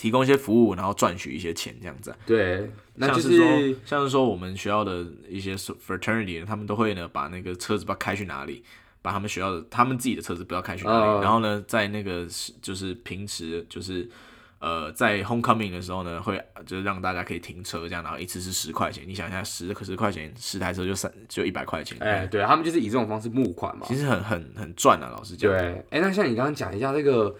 [0.02, 2.12] 提供一些服务，然后赚取一些钱这样子。
[2.26, 8.64] 对，那就是，像是说，像是说我们学校的一些 fraternity，他们都会呢把那个车子不知道开去哪里，
[9.00, 12.26] 把他们学校的他们自己的车子不知道开去哪里，哦、然后呢，在那个
[12.60, 14.10] 就是平时就是。
[14.64, 19.02] 呃，在 homecoming 的时候呢，会就是让大家可以停车这样，然后一次是十块钱。
[19.04, 21.98] 你想一下，十可十块钱，十台车就三就一百块钱。
[21.98, 23.84] 哎、欸，对他们就是以这种方式募款嘛。
[23.88, 25.50] 其实很很很赚啊，老实讲。
[25.50, 27.34] 对，哎、欸，那像你刚刚讲一下这个，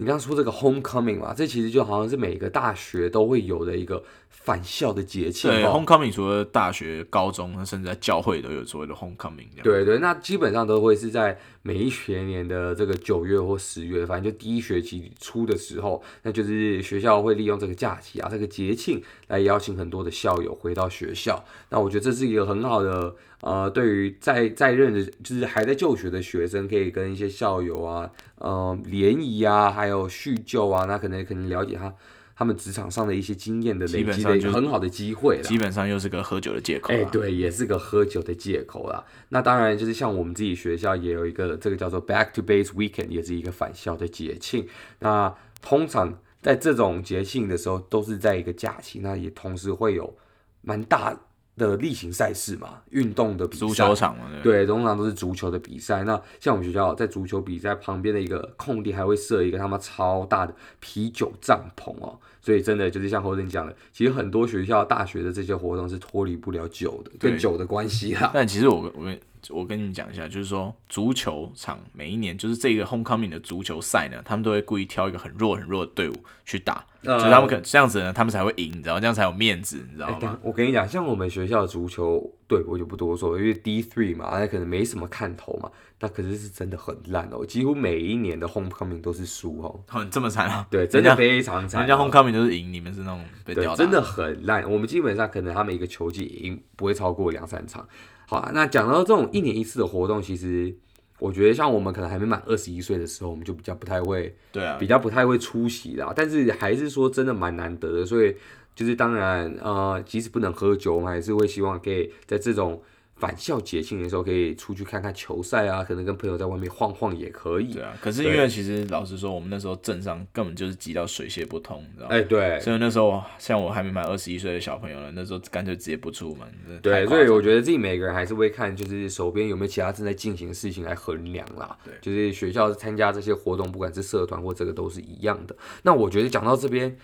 [0.00, 4.02] 你刚刚说这个 homecoming 嘛，这其实就好像是每个大学都会有的一个。
[4.30, 9.48] 返校的节庆，对，homecoming 除了大学、高中，甚至在教会都有所谓的 homecoming。
[9.62, 21.44] 对对，那基本上都会是在每一学年的这个九月或十月，反正就第一学期初的时候，那就是学校会利用这个假期啊，这个节庆来邀请很多的校友回到学校。
[21.68, 31.92] 那我觉得这是一个很好的，呃，对于在在任的，就是还在就学的学生，可以跟一些校友啊，呃，联谊啊，还有叙旧啊，那可能可能了解他。
[32.40, 36.90] 他们职场上的一些经验的累积的一个很好的机会，基本上又是个喝酒的借口。
[36.90, 39.04] 哎，对，也是个喝酒的借口啦。
[39.28, 44.66] 那当然就是像我们自己学校也有一个这个叫做 Back to Base Weekend，也是一个返校的节庆。
[45.00, 50.16] 那通常在这种节庆的时候，都是在一个假期，那也同时会有
[50.62, 51.14] 蛮大
[51.56, 56.04] 的例行赛事嘛，运动的比赛，足球场嘛，对，对，通常都是足球的比赛。
[56.04, 62.18] 那像我们学校在足球比赛旁边的一个空地，还会设一个他妈超大的啤酒帐篷哦。
[62.42, 68.30] 所以真的就是像侯振讲的，其实很多学校大学的这些活动是脱离不了酒的，跟酒的关系哈。
[68.32, 69.14] 但其实我我
[69.48, 79.00] 我跟你讲一下，就是说足球场每一年就是这个 homecoming 的足球赛呢，他们都会故意挑一个很弱很弱的队伍去打，呃、就是他们可这样子呢，他们才会赢，你知道？
[79.00, 80.18] 这样才有面子，你知道吗？
[80.20, 85.70] 欸、我跟你讲，像我们学校的足球队，我就不多说，因为 D three 嘛，那可能没什么看头嘛。
[86.02, 89.80] 那可是是真的很烂哦，几乎每一年的 homecoming 都是输哦。
[89.86, 90.66] 很这么惨啊？
[90.70, 91.86] 对，真的非常惨。
[91.86, 93.76] 人家 homecoming 都是赢，你们是那种被吊打。
[93.76, 94.70] 对，真的很烂。
[94.70, 97.86] 我们基本上可能他们一个球季赢不会超过两三场。
[98.30, 100.72] 好啊，那讲到这种一年一次的活动，其实
[101.18, 106.12] 我觉得像我们可能还没满二十一岁的时候，我们就比较不太会，对啊，比较不太会出席啦。
[106.14, 108.36] 但是还是说真的蛮难得的，所以
[108.76, 112.80] 就是当然呃，即使不能喝酒，我们还是会希望可以在这种。
[113.20, 117.74] 返校节庆的时候可以出去看看球赛啊，可能跟朋友在外面晃晃也可以。
[117.74, 122.14] 对啊，可是因为其实老实说，我们那时候镇上根本就是挤到水泄不通，你知道吗？
[122.16, 122.58] 哎，对。
[122.60, 126.80] 所以那时候像我还没满二十一岁的小朋友呢，那时候干脆直接不出门。
[126.80, 131.76] 对，所以我觉得自己每个人还是会看，就是手边有没有其他正在进行的事情来衡量啦。
[131.84, 135.54] 对，就是学校参加这些活动，不管是社团或这个都是一样的。
[135.82, 136.96] 那我觉得讲到这边。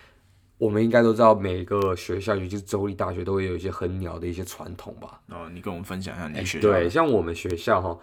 [0.57, 5.21] 我们应该都知道，每个学校，尤其是州立大学，都会有一些很鸟的一些传统吧？
[5.29, 6.69] 哦，你跟我们分享一下你的学校。
[6.69, 7.97] 对，像我们学校哈，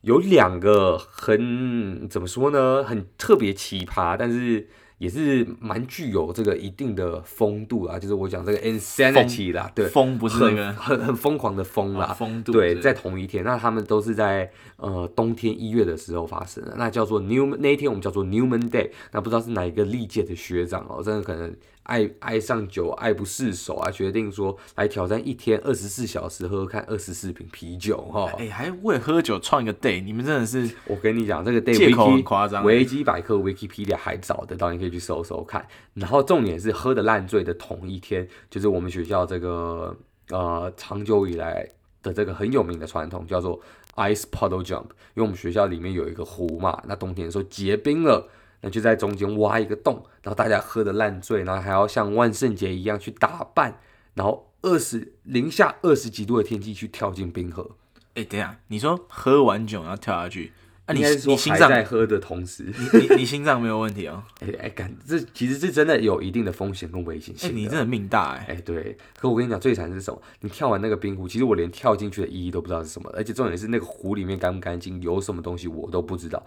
[0.00, 4.68] 有两个很怎么说呢，很特别奇葩，但是。
[4.98, 21.54] 也是蛮具有这个一定的风度啊，就是我讲这个 insanity 啦，对，疯不是那个很很疯狂的疯啦，风度对，在同一天，那他们都是在呃冬天一月的时候发生的，那叫做 New 那一天我们叫做 Newman Day，那不知道是哪一个历届的学长哦，真的可能。
[21.88, 23.90] 爱爱上酒，爱不释手啊！
[23.90, 28.30] 决定说来挑战一天二十四小时喝看二十四瓶啤酒哈！
[28.36, 30.70] 哎、欸，还为喝酒创一个 day，你们真的是……
[30.86, 35.66] 我跟你讲，这个 day 借口很夸张，维基百科、Wikipedia 还找得到，你可以去搜搜看。
[35.94, 39.96] 然后重点是喝的烂醉的同一天，就是我们学校这个
[40.28, 41.66] 呃长久以来
[42.02, 43.58] 的这个很有名的传统，叫做
[43.96, 44.88] Ice Puddle Jump。
[45.14, 48.28] 因为我们学校里面有一个湖嘛，那冬天的时候结冰了。
[48.60, 53.80] 那就在中间挖一个洞，然后大家喝的烂醉，然后还要像万圣节一样去打扮，
[54.14, 57.70] 然后二十零下二十几度的天气去跳进冰河。
[58.14, 60.52] 哎、欸，等下，你说喝完酒然后跳下去，
[60.86, 64.24] 啊你，你是说还在喝的同时，你你，你心脏没有问题哦？
[64.40, 67.50] 哎 哎、欸，干、欸，这其实是真的有一定的风险跟危险性。
[67.50, 68.52] 哎、欸，你真的命大哎、欸！
[68.52, 68.96] 哎、欸，对。
[69.16, 70.20] 可我跟你讲，最惨是什么？
[70.40, 76.44] 你跳完那个冰湖，其实我连跳进去的意义都不知道是什么，而且重点是那个湖里面干不干净，有什么东西我都不知道。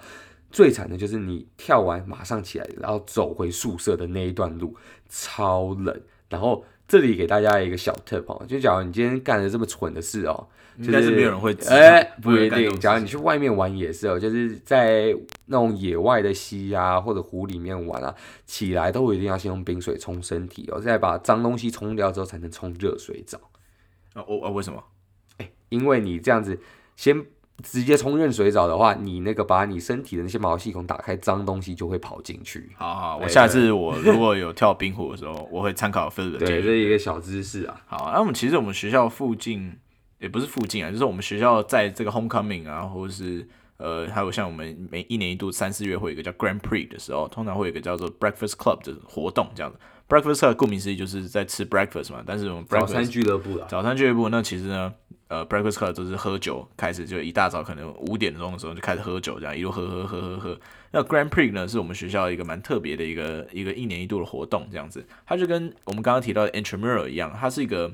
[0.51, 4.75] 最惨的就是你跳完马上起来，然后走回宿舍的那一段路
[5.09, 6.01] 超冷。
[6.29, 11.75] 然后这里给大家一个小 tip 哦，就假如你今天干了这么蠢的事哦，应该是没有人会知道。
[11.75, 12.79] 哎，不一定。
[12.79, 15.13] 假如你去外面玩也是哦，就是在
[15.47, 23.37] 那种野外的溪啊或者湖里面玩啊，起来都一定要先用冰水冲身体哦，再把脏东西冲掉之后才能冲热水澡。
[24.15, 24.81] 哦哦，为什么？
[25.37, 26.59] 哎，因为你这样子
[26.95, 27.25] 先。
[27.61, 32.69] 直接冲热水澡的话，你那个把你身体的那些毛细孔打开，脏东西就会跑进去。
[32.75, 36.39] 好好，我下次我如果有跳冰湖的时候，我会参考菲尔的。
[36.39, 37.81] 对，这是一个小知识啊。
[37.85, 39.73] 好，那我们其实我们学校附近
[40.19, 43.47] 也不是附近啊，就是我们学校在这个 homecoming 啊，或者是
[43.81, 49.79] 呃，还有像我们每一年一度三四月会有一个叫 Grand Prix 的时候，通常会有一个叫做 Breakfast Club 的活动，这样子。
[50.07, 54.93] Breakfast Club 顾名思义就是在吃 breakfast 嘛，但是我们 breakfast, 早餐俱乐部啦，早餐俱乐部那其实呢。
[55.31, 60.59] 呃，Breakfast Club 都是喝酒开始，就一大早可能五点钟的时候就开始喝酒，这样一路喝喝喝喝喝。
[60.91, 65.07] 那 Grand Prix 呢，是我们学校一个蛮特别的一个一个一年一度的活动，这样子。
[65.25, 67.89] 它就跟我们刚刚提到的 Intramural 一样，它是一个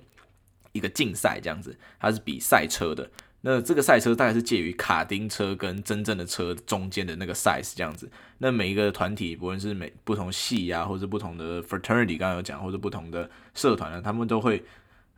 [0.71, 3.07] 一个竞赛这样子，它是比赛车的。
[3.41, 8.09] 那这个赛车大概是介于卡丁车跟真正的车中间的那个 size 这样子。
[8.39, 14.63] 那每一个团体，不论是每不同系啊，或者不同的 fraternity，刚刚有讲，或者不同的社团呢，他们都会。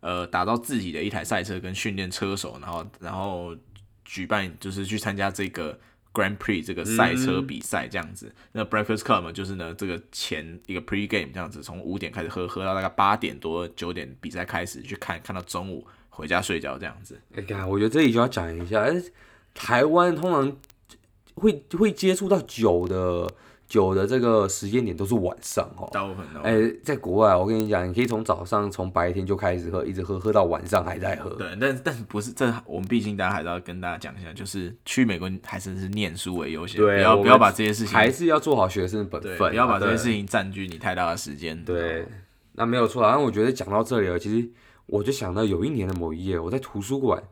[0.01, 3.53] 呃，打造自己的一台赛车跟训练车手，然后然后
[4.05, 5.77] 举办就是去参加这个
[6.13, 8.33] Grand Prix 这个赛车比赛这样子。
[8.53, 15.85] 那 Breakfast Club，就是呢这个前一个 Pre Game 这样子，从五点开始喝，喝到大概八点多九点比赛开始去看，看到中午
[16.19, 17.19] 回家睡觉这样子。
[17.33, 18.85] 哎呀，我觉得这里就要讲一下，
[19.53, 20.55] 台湾通常
[21.35, 23.27] 会会接触到酒的。
[23.69, 25.87] 酒的这个时间点都是晚上哦。
[25.93, 31.29] 大部分哎、欸，在国外，我跟你讲，你可以从早上从白天就开始喝，一直喝喝到晚上还在喝。
[31.35, 41.63] 对，但但不是这，我们毕竟大家还是要跟大家讲一下，就是去美国还是是念书为优先，对不要不要把这些事情还是要做好学生的本分，不要把这些事情占据你太大的时间。
[41.63, 42.07] 对，
[42.53, 43.03] 那没有错。
[43.03, 44.49] 然后我觉得讲到这里了，其实
[44.89, 47.23] 我就想到有一年的某一夜，我在图书馆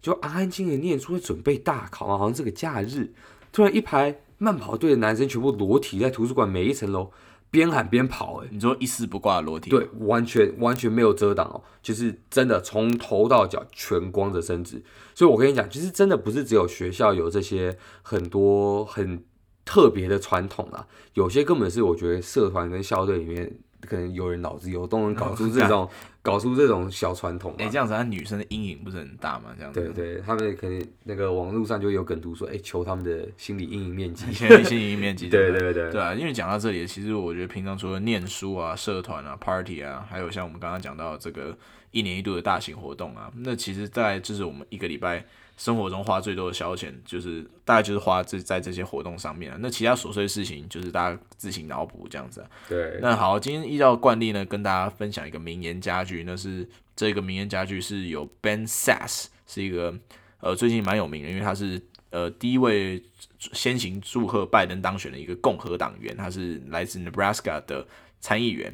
[0.00, 3.12] 就安安静静念书，准备大考啊，好像是个假日，
[3.52, 4.20] 突然一排。
[4.40, 7.10] 慢跑队的男生全部裸体在图书馆每一层楼
[7.50, 9.68] 边喊边跑，哎，你说一丝不挂的裸体？
[9.68, 14.80] 对，完全完全没有遮挡哦，就是真的从头到脚全光着身子。
[15.12, 19.24] 所以我跟你讲，其实真的不是只有学校有这些很多很
[19.64, 23.58] 特别的传统啦，有些根本是我觉得社团跟校队里面。
[23.82, 25.88] 可能有人脑子有都能搞出这种，
[26.22, 27.54] 搞出这种小传统。
[27.58, 29.54] 哎、欸，这样子，他女生的阴影不是很大吗？
[29.56, 29.80] 这样子。
[29.80, 34.30] 对对，他们可能那个网络上就有梗图说，哎、欸，求他们的心理阴影面积。
[34.34, 35.28] 心理阴影面积。
[35.30, 35.92] 对对对对。
[35.92, 41.56] 对啊，因为讲到这里，其实我觉得平常除了念书啊、社团啊、party 啊，还有像我们刚刚讲到这个
[41.90, 45.24] 一年一度的大型活动啊，那其实在就是我们一个礼拜。
[45.58, 49.52] 生活中花最多的消遣，就是大概就是花这在这些活动上面。
[49.58, 52.46] 那其他琐碎的事情，就是大家自行脑补这样子。
[52.68, 52.98] 对。
[53.02, 56.22] 那好，今天依照惯例呢，跟大家分享一个名言佳句。
[56.24, 59.92] 那是这个名言佳句是由 Ben Sasse，是一个
[60.40, 63.02] 呃最近蛮有名的，因为他是呃第一位
[63.38, 67.84] 先行祝贺拜登当选的一个共和党员，他是来自 Nebraska 的
[68.20, 68.72] 参议员。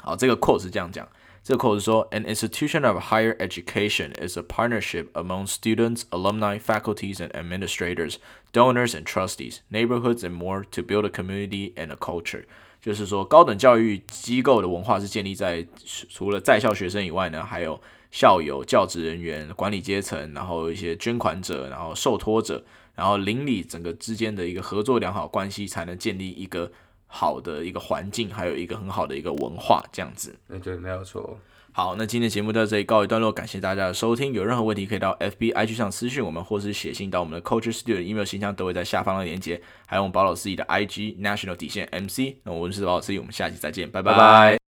[0.00, 1.08] 好，这个 quote 是这样讲。
[1.47, 8.15] 这个 quote 说：“An institution of higher education is a partnership among students, alumni, faculties, and administrators,
[8.53, 12.45] donors and trustees, neighborhoods and more to build a community and a culture。”
[12.81, 17.77] 就是说，高等教育机构的文化是建立在除了在校学生以外呢，还有
[18.09, 22.63] 校友、教职人员、管理阶层，然后一些捐款者，然后受托者，
[22.95, 26.71] 然后邻里整个之间的一个合作良好关系，才能建立一个。
[27.08, 30.38] 好的一个环境，还有一个很好的一个文化，这样子。
[30.48, 31.36] 嗯，对，没有错。
[31.72, 34.32] 好，那今天节目到这里告一段落，感谢大家的收听。
[34.32, 39.60] 有任何问题可以到 FB、IG 上私讯我们，或是写信到我们的 Culture Studio 的 email 信箱，都会在下方的链接。
[39.86, 42.36] 还有我们保老师的 IG National 底线 MC。
[42.42, 44.12] 那我是保老师，我们下期再见，拜拜。
[44.12, 44.67] 拜拜。